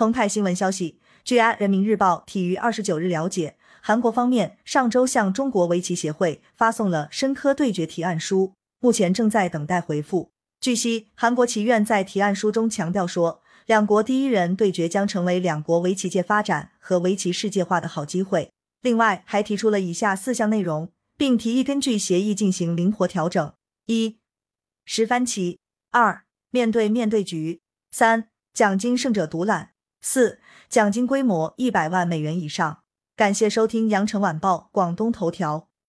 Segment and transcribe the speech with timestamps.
[0.00, 10.30] 澎湃新闻消息，据《安人民日报》体育二十九日了解，韩国方面上周向中国围棋协会发送了深科对决提案书，目前正在等待回复。
[10.58, 18.50] 据悉，韩国棋院在提案书中强调说，两国第一人对决将成为两国围棋界发展和围棋世界化的好机会。
[18.80, 23.52] 另外，还提出了以下四项内容，并提议根据协议进行灵活调整：
[23.84, 24.16] 一、
[24.86, 25.58] 十番棋；
[25.90, 27.58] 二、面对面对局；
[27.90, 32.82] 三、奖金胜者独揽；四、奖金规模一百万美元以上。
[33.16, 35.69] 感谢收听羊城晚报广东头条。